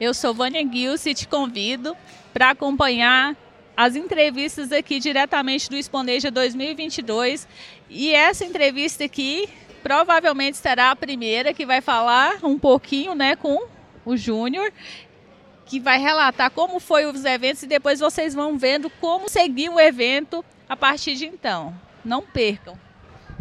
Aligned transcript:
Eu 0.00 0.14
sou 0.14 0.32
Vânia 0.32 0.66
Gilce 0.66 1.10
e 1.10 1.14
te 1.14 1.28
convido 1.28 1.94
para 2.32 2.48
acompanhar 2.52 3.36
as 3.76 3.94
entrevistas 3.94 4.72
aqui 4.72 4.98
diretamente 4.98 5.68
do 5.68 5.76
Exponeja 5.76 6.30
2022. 6.30 7.46
E 7.90 8.14
essa 8.14 8.46
entrevista 8.46 9.04
aqui 9.04 9.46
provavelmente 9.82 10.56
será 10.56 10.90
a 10.90 10.96
primeira 10.96 11.52
que 11.52 11.66
vai 11.66 11.82
falar 11.82 12.38
um 12.42 12.58
pouquinho 12.58 13.14
né, 13.14 13.36
com 13.36 13.66
o 14.06 14.16
Júnior, 14.16 14.72
que 15.66 15.78
vai 15.78 15.98
relatar 15.98 16.50
como 16.50 16.80
foi 16.80 17.04
os 17.04 17.22
eventos 17.26 17.62
e 17.62 17.66
depois 17.66 18.00
vocês 18.00 18.34
vão 18.34 18.56
vendo 18.56 18.88
como 19.02 19.28
seguir 19.28 19.68
o 19.68 19.78
evento 19.78 20.42
a 20.66 20.74
partir 20.78 21.14
de 21.14 21.26
então. 21.26 21.74
Não 22.02 22.22
percam. 22.22 22.74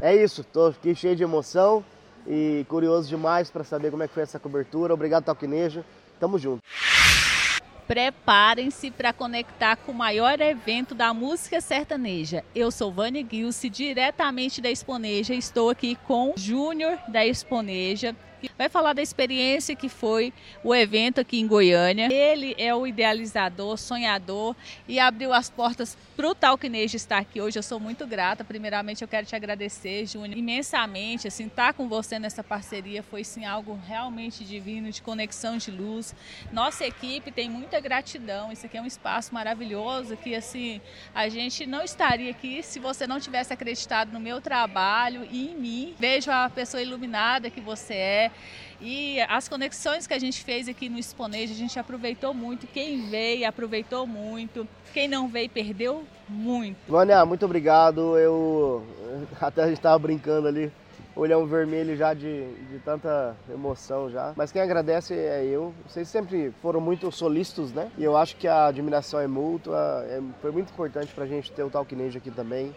É 0.02 0.14
isso, 0.14 0.42
estou 0.42 0.68
aqui 0.68 0.94
cheio 0.94 1.16
de 1.16 1.24
emoção 1.24 1.86
e 2.28 2.66
curioso 2.68 3.08
demais 3.08 3.50
para 3.50 3.64
saber 3.64 3.92
como 3.92 4.04
é 4.04 4.10
que 4.10 4.14
foi 4.14 4.24
essa 4.24 4.38
cobertura. 4.38 4.94
Obrigado, 4.94 5.24
Talquinejo. 5.24 5.86
Tamo 6.20 6.38
junto. 6.38 6.62
Preparem-se 7.88 8.92
para 8.92 9.12
conectar 9.12 9.76
com 9.78 9.92
o 9.92 9.96
maior 9.96 10.40
evento 10.40 10.94
da 10.94 11.12
música 11.12 11.60
sertaneja. 11.60 12.44
Eu 12.54 12.70
sou 12.70 12.92
Vânia 12.92 13.26
Gilce, 13.28 13.68
diretamente 13.68 14.62
da 14.62 14.70
Exponeja. 14.70 15.34
Estou 15.34 15.72
aqui 15.72 15.96
com 16.08 16.34
Júnior 16.38 17.00
da 17.08 17.26
Exponeja 17.26 18.16
vai 18.58 18.70
falar 18.70 18.94
da 18.94 19.02
experiência 19.02 19.76
que 19.76 19.90
foi 19.90 20.34
o 20.64 20.74
evento 20.74 21.20
aqui 21.20 21.40
em 21.40 21.48
Goiânia. 21.48 22.12
Ele 22.12 22.56
é 22.58 22.74
o 22.74 22.86
idealizador, 22.88 23.78
sonhador 23.78 24.56
e 24.88 25.00
abriu 25.00 25.34
as 25.34 25.50
portas 25.50 25.98
para 26.20 26.28
o 26.28 26.36
Talquinejo 26.36 26.98
estar 26.98 27.18
aqui 27.18 27.40
hoje. 27.40 27.58
Eu 27.58 27.64
sou 27.64 27.80
muito 27.80 28.06
grata. 28.06 28.44
Primeiramente, 28.44 29.02
eu 29.02 29.08
quero 29.08 29.26
te 29.26 29.38
agradecer, 29.38 30.06
Júnior, 30.06 30.38
imensamente. 30.38 31.30
Assim, 31.30 31.48
estar 31.48 31.68
tá 31.68 31.74
com 31.74 31.88
você 31.88 32.20
nessa 32.20 32.44
parceria 32.44 33.02
foi 33.02 33.24
sim 33.24 33.46
algo 33.46 33.80
realmente 33.88 34.44
divino, 34.44 34.92
de 34.92 35.02
conexão 35.02 35.56
de 35.56 35.72
luz. 35.72 36.14
Nossa 36.52 36.86
equipe 36.86 37.32
tem 37.32 37.50
muita 37.50 37.80
gratidão. 37.80 38.52
Isso 38.52 38.66
aqui 38.66 38.78
é 38.78 38.82
um 38.82 38.86
espaço 38.86 39.34
maravilhoso 39.34 40.18
que 40.18 40.36
assim 40.36 40.82
a 41.16 41.30
gente 41.30 41.66
não 41.66 41.84
estaria 41.84 42.32
aqui 42.32 42.62
se 42.64 42.80
você 42.80 43.08
não 43.08 43.18
tivesse 43.18 43.54
acreditado 43.54 44.12
no 44.12 44.20
meu 44.20 44.42
trabalho 44.42 45.26
e 45.32 45.52
em 45.52 45.56
mim. 45.56 45.96
Vejo 45.98 46.30
a 46.32 46.50
pessoa 46.50 46.84
iluminada 46.84 47.50
que 47.50 47.62
você 47.62 47.94
é, 47.94 48.32
e 48.82 49.20
as 49.22 49.50
conexões 49.50 50.08
que 50.08 50.14
a 50.14 50.20
gente 50.20 50.42
fez 50.42 50.70
aqui 50.70 50.88
no 50.88 50.98
Exponejo, 50.98 51.52
a 51.52 51.56
gente 51.56 51.78
aproveitou 51.78 52.34
muito. 52.34 52.66
Quem 52.66 53.10
veio 53.10 53.46
aproveitou 53.46 54.08
muito. 54.08 54.66
Quem 54.94 55.06
não 55.06 55.28
veio 55.28 55.50
perdeu 55.50 56.08
muito. 56.28 56.78
Vânia, 56.88 57.26
muito 57.26 57.46
obrigado. 57.46 58.18
Eu 58.18 58.84
até 59.42 59.64
a 59.64 59.68
gente 59.68 59.78
estava 59.78 59.98
brincando 59.98 60.48
ali, 60.48 60.72
olhão 61.16 61.46
vermelho 61.46 61.96
já 61.98 62.14
de, 62.14 62.54
de 62.68 62.80
tanta 62.80 63.36
emoção 63.50 64.10
já. 64.10 64.34
Mas 64.36 64.52
quem 64.52 64.62
agradece 64.62 65.14
é 65.14 65.44
eu. 65.44 65.74
Vocês 65.88 66.08
sempre 66.08 66.52
foram 66.62 66.80
muito 66.80 67.12
solícitos, 67.12 67.74
né? 67.74 67.92
E 67.98 68.04
eu 68.04 68.16
acho 68.16 68.36
que 68.36 68.48
a 68.48 68.68
admiração 68.68 69.20
é 69.20 69.28
mútua. 69.28 70.06
É, 70.08 70.22
foi 70.42 70.52
muito 70.52 70.72
importante 70.72 71.14
para 71.14 71.24
a 71.24 71.28
gente 71.28 71.52
ter 71.52 71.64
o 71.64 71.70
Talkinejo 71.70 72.18
aqui 72.18 72.32
também. 72.32 72.76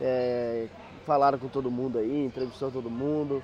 É, 0.00 0.66
falaram 1.04 1.38
com 1.38 1.48
todo 1.48 1.70
mundo 1.70 1.98
aí, 1.98 2.24
entrevistou 2.24 2.70
todo 2.70 2.90
mundo. 2.90 3.42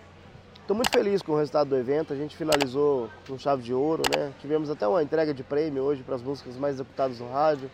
Estou 0.61 0.75
muito 0.75 0.91
feliz 0.91 1.23
com 1.23 1.33
o 1.33 1.37
resultado 1.37 1.69
do 1.69 1.77
evento. 1.77 2.13
A 2.13 2.17
gente 2.17 2.37
finalizou 2.37 3.09
com 3.29 3.39
chave 3.39 3.63
de 3.63 3.73
ouro, 3.73 4.03
né? 4.17 4.33
Tivemos 4.41 4.69
até 4.69 4.87
uma 4.87 5.03
entrega 5.03 5.33
de 5.33 5.45
prêmio 5.45 5.83
hoje 5.83 6.03
para 6.03 6.17
as 6.17 6.23
músicas 6.23 6.57
mais 6.57 6.75
executadas 6.75 7.21
no 7.21 7.31
rádio. 7.31 7.71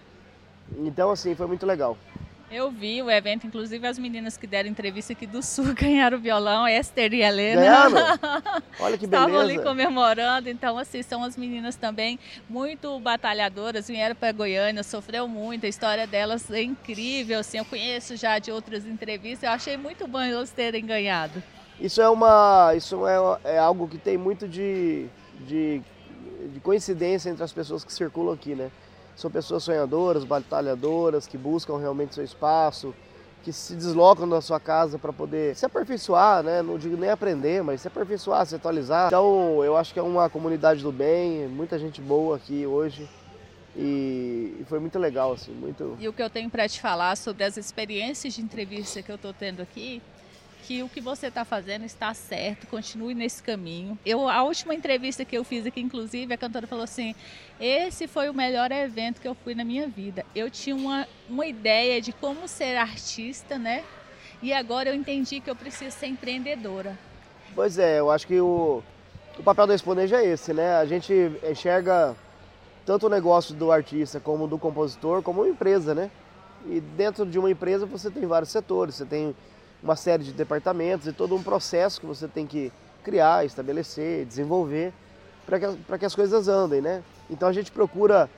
Então, 0.79 1.11
assim, 1.11 1.35
foi 1.35 1.47
muito 1.47 1.67
legal. 1.67 1.97
Eu 2.53 2.71
vi 2.71 3.03
o 3.03 3.11
evento, 3.11 3.47
inclusive 3.47 3.87
as 3.87 3.99
meninas 3.99 4.37
que 4.37 4.47
deram 4.47 4.69
entrevista 4.69 5.15
aqui 5.15 5.27
do 5.27 5.43
Sul 5.43 5.73
ganharam 5.73 6.19
o 6.19 6.21
violão, 6.21 6.69
Esther 6.69 7.15
e 7.15 7.23
Helena. 7.23 7.63
Ganharam? 7.63 8.61
Olha 8.79 8.99
que 8.99 9.07
beleza. 9.07 9.27
Estavam 9.27 9.41
ali 9.41 9.59
comemorando, 9.59 10.51
então 10.51 10.77
assim, 10.77 11.03
são 11.03 11.25
as 11.25 11.35
meninas 11.35 11.77
também 11.77 12.19
muito 12.51 13.01
batalhadoras, 13.01 13.89
vieram 13.89 14.15
para 14.15 14.33
Goiânia, 14.33 14.83
sofreu 14.83 15.27
muito, 15.27 15.65
a 15.65 15.69
história 15.69 16.07
delas 16.07 16.51
é 16.51 16.63
incrível, 16.63 17.39
assim, 17.39 17.57
eu 17.57 17.65
conheço 17.65 18.19
já 18.19 18.39
de 18.39 18.53
outras 18.53 18.85
entrevistas, 18.85 19.45
eu 19.45 19.51
achei 19.51 19.79
muito 19.79 20.07
bom 20.07 20.21
elas 20.21 20.51
terem 20.51 20.85
ganhado. 20.85 21.43
Isso 21.81 22.03
é 22.03 22.09
uma, 22.09 22.75
isso 22.77 23.07
é, 23.07 23.17
é 23.45 23.59
algo 23.59 23.89
que 23.89 23.97
tem 23.97 24.19
muito 24.19 24.47
de, 24.47 25.07
de, 25.41 25.81
de, 26.53 26.61
coincidência 26.61 27.31
entre 27.31 27.43
as 27.43 27.53
pessoas 27.53 27.83
que 27.83 27.93
circulam 27.93 28.35
aqui, 28.35 28.55
né? 28.55 28.71
São 29.17 29.31
pessoas 29.31 29.63
sonhadoras, 29.63 30.25
batalhadoras, 30.25 31.27
que 31.27 31.37
buscam 31.37 31.79
realmente 31.79 32.15
seu 32.15 32.25
espaço, 32.25 32.95
que 33.43 33.53
se 33.53 33.75
deslocam 33.75 34.29
da 34.29 34.41
sua 34.41 34.61
casa 34.61 34.99
para 34.99 35.13
poder 35.13 35.55
se 35.57 35.67
aperfeiçoar, 35.67 36.43
né? 36.43 36.63
Não 36.63 36.79
digo 36.79 36.97
nem 36.97 37.11
aprender, 37.11 37.63
mas 37.63 37.81
se 37.81 37.89
aperfeiçoar, 37.89 38.47
se 38.47 38.55
atualizar. 38.55 39.09
Então, 39.09 39.63
eu 39.65 39.77
acho 39.77 39.93
que 39.93 39.99
é 39.99 40.03
uma 40.03 40.31
comunidade 40.31 40.83
do 40.83 40.93
bem, 40.93 41.49
muita 41.49 41.79
gente 41.79 42.01
boa 42.01 42.37
aqui 42.37 42.67
hoje. 42.67 43.09
E, 43.77 44.65
foi 44.67 44.79
muito 44.79 44.99
legal, 44.99 45.33
assim, 45.33 45.53
muito... 45.53 45.97
E 45.99 46.07
o 46.07 46.13
que 46.13 46.23
eu 46.23 46.29
tenho 46.29 46.51
para 46.51 46.69
te 46.69 46.81
falar 46.81 47.17
sobre 47.17 47.43
as 47.43 47.57
experiências 47.57 48.35
de 48.35 48.43
entrevista 48.43 49.03
que 49.03 49.11
eu 49.11 49.17
estou 49.17 49.33
tendo 49.33 49.63
aqui 49.63 50.03
que 50.63 50.83
o 50.83 50.89
que 50.89 51.01
você 51.01 51.27
está 51.27 51.45
fazendo 51.45 51.85
está 51.85 52.15
certo, 52.15 52.67
continue 52.67 53.15
nesse 53.15 53.43
caminho. 53.43 53.99
Eu 54.07 54.29
a 54.29 54.43
última 54.43 54.75
entrevista 54.75 55.25
que 55.25 55.37
eu 55.37 55.45
fiz 55.45 55.67
aqui, 55.67 55.81
inclusive, 55.81 56.33
a 56.33 56.39
cantora 56.39 56.67
falou 56.67 56.85
assim: 56.85 57.15
esse 57.61 58.07
foi 58.07 58.31
o 58.31 58.35
melhor 58.35 58.71
evento 58.71 59.21
que 59.21 59.29
eu 59.29 59.35
fui 59.35 59.55
na 59.55 59.65
minha 59.65 59.89
vida. 59.89 60.25
Eu 60.35 60.51
tinha 60.51 60.75
uma, 60.75 61.07
uma 61.29 61.47
ideia 61.47 62.01
de 62.01 62.13
como 62.13 62.47
ser 62.47 62.77
artista, 62.77 63.59
né? 63.59 63.85
E 64.41 64.53
agora 64.53 64.89
eu 64.89 64.95
entendi 64.95 65.41
que 65.41 65.51
eu 65.51 65.57
preciso 65.57 65.97
ser 65.97 66.07
empreendedora. 66.07 66.99
Pois 67.55 67.79
é, 67.79 68.01
eu 68.01 68.11
acho 68.11 68.27
que 68.27 68.41
o, 68.41 68.83
o 69.39 69.43
papel 69.43 69.67
do 69.67 69.75
Exponeja 69.75 70.23
é 70.23 70.27
esse, 70.27 70.53
né? 70.53 70.77
A 70.77 70.87
gente 70.87 71.13
enxerga 71.49 72.17
tanto 72.87 73.07
o 73.07 73.11
negócio 73.11 73.55
do 73.55 73.71
artista 73.71 74.19
como 74.19 74.47
do 74.47 74.59
compositor 74.59 75.23
como 75.23 75.43
uma 75.43 75.49
empresa, 75.49 75.95
né? 75.95 76.11
E 76.67 76.81
dentro 76.81 77.27
de 77.27 77.39
uma 77.39 77.51
empresa 77.51 77.85
você 77.85 78.11
tem 78.11 78.27
vários 78.27 78.51
setores, 78.51 78.95
você 78.95 79.05
tem 79.05 79.35
uma 79.83 79.97
série 79.97 80.23
de 80.23 80.33
departamentos 80.33 81.07
e 81.07 81.13
todo 81.13 81.35
um 81.35 81.43
processo 81.43 82.01
que 82.01 82.07
você 82.07 82.29
tem 82.29 82.47
que 82.47 82.73
criar, 83.03 83.45
estabelecer, 83.45 84.25
desenvolver 84.25 84.93
para 85.45 85.59
que, 85.59 85.99
que 85.99 86.05
as 86.05 86.15
coisas 86.15 86.47
andem, 86.49 86.81
né? 86.81 87.03
Então 87.29 87.49
a 87.49 87.53
gente 87.53 87.73
procura 87.73 88.31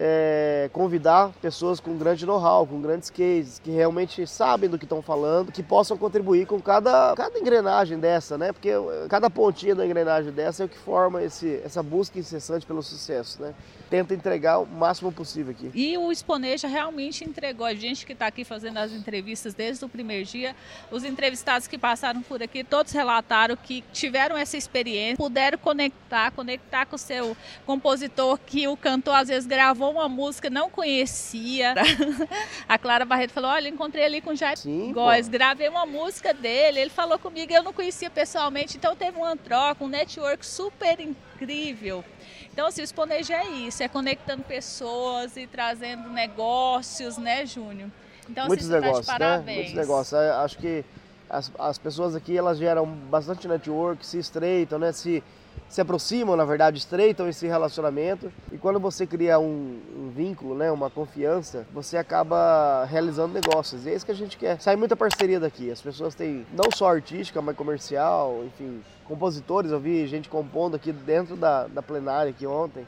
é, 0.00 0.70
convidar 0.72 1.32
pessoas 1.42 1.80
com 1.80 1.98
grande 1.98 2.24
know-how, 2.24 2.64
com 2.64 2.80
grandes 2.80 3.10
cases, 3.10 3.58
que 3.58 3.70
realmente 3.70 4.24
sabem 4.28 4.70
do 4.70 4.78
que 4.78 4.84
estão 4.84 5.02
falando, 5.02 5.50
que 5.50 5.62
possam 5.62 5.98
contribuir 5.98 6.46
com 6.46 6.60
cada, 6.60 7.14
cada 7.16 7.36
engrenagem 7.36 7.98
dessa, 7.98 8.38
né? 8.38 8.52
Porque 8.52 8.70
cada 9.08 9.28
pontinha 9.28 9.74
da 9.74 9.84
engrenagem 9.84 10.30
dessa 10.30 10.62
é 10.62 10.66
o 10.66 10.68
que 10.68 10.78
forma 10.78 11.20
esse, 11.22 11.60
essa 11.64 11.82
busca 11.82 12.16
incessante 12.16 12.64
pelo 12.64 12.80
sucesso, 12.80 13.42
né? 13.42 13.52
Tenta 13.90 14.14
entregar 14.14 14.60
o 14.60 14.66
máximo 14.66 15.10
possível 15.10 15.50
aqui. 15.50 15.70
E 15.74 15.98
o 15.98 16.12
Exponeja 16.12 16.68
realmente 16.68 17.24
entregou. 17.24 17.66
A 17.66 17.74
gente 17.74 18.06
que 18.06 18.12
está 18.12 18.26
aqui 18.26 18.44
fazendo 18.44 18.76
as 18.76 18.92
entrevistas 18.92 19.52
desde 19.54 19.84
o 19.84 19.88
primeiro 19.88 20.24
dia, 20.24 20.54
os 20.92 21.02
entrevistados 21.02 21.66
que 21.66 21.76
passaram 21.76 22.22
por 22.22 22.40
aqui, 22.40 22.62
todos 22.62 22.92
relataram 22.92 23.56
que 23.56 23.82
tiveram 23.92 24.36
essa 24.36 24.56
experiência, 24.56 25.16
puderam 25.16 25.58
conectar, 25.58 26.30
conectar 26.30 26.86
com 26.86 26.94
o 26.94 26.98
seu 26.98 27.36
compositor, 27.66 28.38
que 28.46 28.68
o 28.68 28.76
cantor 28.76 29.16
às 29.16 29.28
vezes 29.28 29.46
gravou 29.46 29.87
uma 29.90 30.08
música, 30.08 30.50
não 30.50 30.70
conhecia. 30.70 31.74
A 32.68 32.78
Clara 32.78 33.04
Barreto 33.04 33.32
falou: 33.32 33.50
Olha, 33.50 33.68
encontrei 33.68 34.04
ali 34.04 34.20
com 34.20 34.30
o 34.30 34.36
Jair 34.36 34.58
Sim, 34.58 34.92
Góes, 34.92 35.28
gravei 35.28 35.68
uma 35.68 35.86
música 35.86 36.32
dele, 36.32 36.80
ele 36.80 36.90
falou 36.90 37.18
comigo, 37.18 37.52
eu 37.52 37.62
não 37.62 37.72
conhecia 37.72 38.10
pessoalmente, 38.10 38.76
então 38.76 38.94
teve 38.94 39.18
uma 39.18 39.36
troca, 39.36 39.84
um 39.84 39.88
network 39.88 40.44
super 40.44 40.98
incrível. 41.00 42.04
Então, 42.52 42.66
assim, 42.66 42.80
o 42.80 42.84
Exponeja 42.84 43.36
é 43.36 43.46
isso, 43.50 43.82
é 43.82 43.88
conectando 43.88 44.42
pessoas 44.42 45.36
e 45.36 45.46
trazendo 45.46 46.08
negócios, 46.10 47.16
né, 47.16 47.46
Júnior? 47.46 47.88
Então, 48.28 48.44
assim, 48.44 48.48
Muitos 48.48 48.68
negócios, 48.68 49.06
tá 49.06 49.18
né? 49.18 49.54
Muitos 49.54 49.74
negócios. 49.74 50.20
É, 50.20 50.30
acho 50.30 50.58
que 50.58 50.84
as, 51.30 51.52
as 51.58 51.78
pessoas 51.78 52.14
aqui, 52.14 52.36
elas 52.36 52.58
geram 52.58 52.86
bastante 52.86 53.46
network, 53.46 54.04
se 54.04 54.18
estreitam, 54.18 54.78
né? 54.78 54.92
Se 54.92 55.22
se 55.68 55.80
aproximam, 55.80 56.36
na 56.36 56.44
verdade, 56.44 56.78
estreitam 56.78 57.28
esse 57.28 57.46
relacionamento. 57.46 58.32
E 58.50 58.58
quando 58.58 58.80
você 58.80 59.06
cria 59.06 59.38
um, 59.38 59.78
um, 59.96 60.10
vínculo, 60.10 60.54
né, 60.54 60.70
uma 60.70 60.88
confiança, 60.88 61.66
você 61.72 61.96
acaba 61.96 62.84
realizando 62.84 63.34
negócios. 63.34 63.84
E 63.84 63.90
é 63.90 63.94
isso 63.94 64.06
que 64.06 64.12
a 64.12 64.14
gente 64.14 64.36
quer. 64.36 64.60
Sai 64.60 64.76
muita 64.76 64.96
parceria 64.96 65.38
daqui. 65.38 65.70
As 65.70 65.80
pessoas 65.80 66.14
têm 66.14 66.46
não 66.52 66.70
só 66.74 66.90
artística, 66.90 67.42
mas 67.42 67.56
comercial, 67.56 68.42
enfim, 68.44 68.82
compositores. 69.04 69.70
Eu 69.70 69.80
vi 69.80 70.06
gente 70.06 70.28
compondo 70.28 70.74
aqui 70.74 70.92
dentro 70.92 71.36
da, 71.36 71.66
da 71.66 71.82
plenária 71.82 72.30
aqui 72.30 72.46
ontem. 72.46 72.86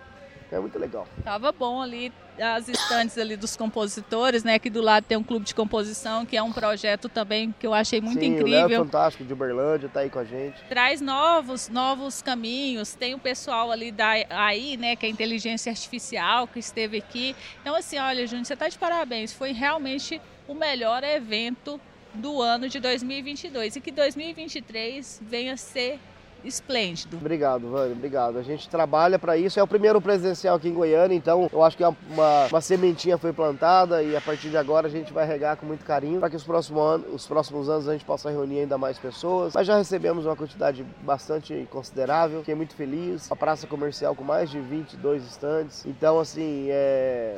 É 0.50 0.58
muito 0.58 0.78
legal. 0.78 1.06
Tava 1.22 1.52
bom 1.52 1.80
ali 1.80 2.12
as 2.40 2.68
estantes 2.68 3.16
ali 3.18 3.36
dos 3.36 3.56
compositores, 3.56 4.42
né? 4.42 4.54
Aqui 4.54 4.70
do 4.70 4.80
lado 4.80 5.04
tem 5.04 5.16
um 5.16 5.22
clube 5.22 5.44
de 5.44 5.54
composição, 5.54 6.24
que 6.24 6.36
é 6.36 6.42
um 6.42 6.52
projeto 6.52 7.08
também 7.08 7.54
que 7.58 7.66
eu 7.66 7.74
achei 7.74 8.00
muito 8.00 8.20
Sim, 8.20 8.36
incrível. 8.36 8.66
O 8.66 8.68
Léo 8.68 8.84
Fantástico 8.84 9.24
de 9.24 9.32
Uberlândia 9.32 9.88
tá 9.88 10.00
aí 10.00 10.10
com 10.10 10.18
a 10.18 10.24
gente. 10.24 10.62
Traz 10.68 11.00
novos, 11.00 11.68
novos 11.68 12.22
caminhos. 12.22 12.94
Tem 12.94 13.14
o 13.14 13.18
pessoal 13.18 13.70
ali 13.70 13.92
da 13.92 14.08
AI, 14.28 14.76
né? 14.76 14.96
Que 14.96 15.06
é 15.06 15.08
a 15.08 15.12
inteligência 15.12 15.70
artificial 15.70 16.46
que 16.48 16.58
esteve 16.58 16.98
aqui. 16.98 17.36
Então 17.60 17.76
assim, 17.76 17.98
olha, 17.98 18.26
Júnior, 18.26 18.46
você 18.46 18.56
tá 18.56 18.68
de 18.68 18.78
parabéns. 18.78 19.32
Foi 19.32 19.52
realmente 19.52 20.20
o 20.48 20.54
melhor 20.54 21.04
evento 21.04 21.80
do 22.14 22.42
ano 22.42 22.68
de 22.68 22.80
2022 22.80 23.76
e 23.76 23.80
que 23.80 23.92
2023 23.92 25.22
venha 25.22 25.56
ser 25.56 26.00
esplêndido. 26.44 27.16
Obrigado, 27.16 27.68
Vânia, 27.68 27.92
obrigado. 27.92 28.38
A 28.38 28.42
gente 28.42 28.68
trabalha 28.68 29.18
para 29.18 29.36
isso. 29.36 29.58
É 29.58 29.62
o 29.62 29.66
primeiro 29.66 30.00
presencial 30.00 30.56
aqui 30.56 30.68
em 30.68 30.74
Goiânia, 30.74 31.14
então 31.14 31.48
eu 31.52 31.62
acho 31.62 31.76
que 31.76 31.84
uma, 31.84 32.46
uma 32.50 32.60
sementinha 32.60 33.18
foi 33.18 33.32
plantada 33.32 34.02
e 34.02 34.16
a 34.16 34.20
partir 34.20 34.50
de 34.50 34.56
agora 34.56 34.86
a 34.86 34.90
gente 34.90 35.12
vai 35.12 35.26
regar 35.26 35.56
com 35.56 35.66
muito 35.66 35.84
carinho 35.84 36.20
para 36.20 36.30
que 36.30 36.36
os 36.36 36.44
próximos, 36.44 36.82
anos, 36.82 37.06
os 37.12 37.26
próximos 37.26 37.68
anos 37.68 37.88
a 37.88 37.92
gente 37.92 38.04
possa 38.04 38.30
reunir 38.30 38.60
ainda 38.60 38.78
mais 38.78 38.98
pessoas. 38.98 39.54
Mas 39.54 39.66
já 39.66 39.76
recebemos 39.76 40.26
uma 40.26 40.36
quantidade 40.36 40.84
bastante 41.02 41.66
considerável, 41.70 42.40
fiquei 42.40 42.54
muito 42.54 42.74
feliz. 42.74 43.30
A 43.30 43.36
praça 43.36 43.66
comercial 43.66 44.14
com 44.14 44.24
mais 44.24 44.50
de 44.50 44.60
22 44.60 45.24
estantes. 45.24 45.84
Então, 45.86 46.18
assim, 46.18 46.66
é 46.70 47.36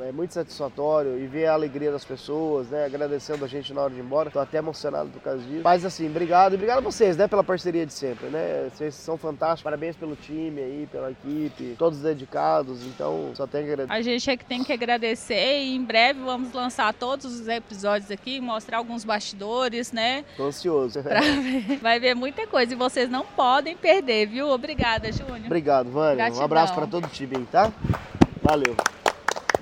é 0.00 0.12
muito 0.12 0.34
satisfatório 0.34 1.18
e 1.18 1.26
ver 1.26 1.46
a 1.46 1.54
alegria 1.54 1.90
das 1.90 2.04
pessoas, 2.04 2.68
né? 2.68 2.84
Agradecendo 2.84 3.44
a 3.44 3.48
gente 3.48 3.72
na 3.72 3.82
hora 3.82 3.92
de 3.92 4.00
ir 4.00 4.02
embora. 4.02 4.30
Tô 4.30 4.38
até 4.38 4.58
emocionado 4.58 5.10
por 5.10 5.20
causa 5.20 5.42
disso. 5.42 5.62
Mas 5.62 5.84
assim, 5.84 6.08
obrigado. 6.08 6.52
E 6.52 6.54
obrigado 6.56 6.78
a 6.78 6.80
vocês, 6.80 7.16
né? 7.16 7.28
Pela 7.28 7.44
parceria 7.44 7.86
de 7.86 7.92
sempre, 7.92 8.28
né? 8.28 8.68
Vocês 8.72 8.94
são 8.94 9.16
fantásticos. 9.16 9.62
Parabéns 9.62 9.96
pelo 9.96 10.16
time 10.16 10.60
aí, 10.60 10.88
pela 10.90 11.10
equipe. 11.10 11.74
Todos 11.78 12.00
dedicados. 12.00 12.84
Então, 12.86 13.32
só 13.34 13.46
tem 13.46 13.64
que 13.64 13.72
agradecer. 13.72 13.98
A 13.98 14.02
gente 14.02 14.30
é 14.30 14.36
que 14.36 14.44
tem 14.44 14.64
que 14.64 14.72
agradecer 14.72 15.62
e 15.62 15.74
em 15.74 15.82
breve 15.82 16.20
vamos 16.20 16.52
lançar 16.52 16.92
todos 16.92 17.24
os 17.26 17.48
episódios 17.48 18.10
aqui, 18.10 18.40
mostrar 18.40 18.78
alguns 18.78 19.04
bastidores, 19.04 19.92
né? 19.92 20.24
Tô 20.36 20.44
ansioso. 20.44 21.00
Ver. 21.02 21.78
Vai 21.80 22.00
ver 22.00 22.14
muita 22.14 22.46
coisa 22.46 22.72
e 22.72 22.76
vocês 22.76 23.08
não 23.08 23.24
podem 23.24 23.76
perder, 23.76 24.26
viu? 24.26 24.48
Obrigada, 24.48 25.10
Júnior. 25.12 25.46
Obrigado, 25.46 25.90
Vânia. 25.90 26.32
Um 26.32 26.42
abraço 26.42 26.74
para 26.74 26.86
todo 26.86 27.04
o 27.04 27.08
time, 27.08 27.46
tá? 27.50 27.72
Valeu. 28.42 28.76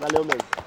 Valeu 0.02 0.25
mesmo. 0.25 0.62